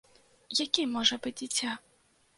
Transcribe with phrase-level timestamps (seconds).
[0.65, 1.79] Якім можа быць дзіця?